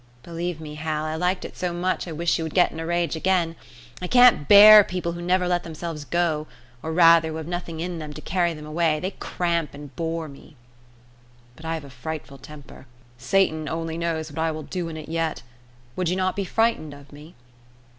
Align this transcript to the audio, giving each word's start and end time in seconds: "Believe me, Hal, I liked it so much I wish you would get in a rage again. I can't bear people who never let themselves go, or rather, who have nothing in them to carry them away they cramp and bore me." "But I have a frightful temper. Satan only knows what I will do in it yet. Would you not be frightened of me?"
"Believe 0.23 0.59
me, 0.59 0.73
Hal, 0.73 1.05
I 1.05 1.13
liked 1.13 1.45
it 1.45 1.55
so 1.55 1.73
much 1.73 2.07
I 2.07 2.11
wish 2.11 2.39
you 2.39 2.43
would 2.43 2.55
get 2.55 2.71
in 2.71 2.79
a 2.79 2.87
rage 2.87 3.15
again. 3.15 3.55
I 4.01 4.07
can't 4.07 4.47
bear 4.47 4.83
people 4.83 5.11
who 5.11 5.21
never 5.21 5.47
let 5.47 5.63
themselves 5.63 6.05
go, 6.05 6.47
or 6.81 6.91
rather, 6.91 7.29
who 7.29 7.35
have 7.35 7.45
nothing 7.45 7.79
in 7.81 7.99
them 7.99 8.11
to 8.13 8.19
carry 8.21 8.55
them 8.55 8.65
away 8.65 8.99
they 8.99 9.11
cramp 9.11 9.75
and 9.75 9.95
bore 9.95 10.27
me." 10.27 10.55
"But 11.55 11.65
I 11.65 11.75
have 11.75 11.85
a 11.85 11.91
frightful 11.91 12.39
temper. 12.39 12.87
Satan 13.19 13.69
only 13.69 13.95
knows 13.95 14.31
what 14.31 14.39
I 14.39 14.49
will 14.49 14.63
do 14.63 14.87
in 14.87 14.97
it 14.97 15.07
yet. 15.07 15.43
Would 15.95 16.09
you 16.09 16.15
not 16.15 16.35
be 16.35 16.45
frightened 16.45 16.95
of 16.95 17.13
me?" 17.13 17.35